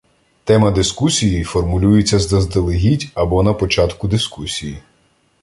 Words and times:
Тема 0.45 0.71
дискусії 0.71 1.43
формулюється 1.43 2.19
заздалегідь 2.19 3.07
або 3.13 3.43
на 3.43 3.53
початку 3.53 4.07
дискусії. 4.07 4.81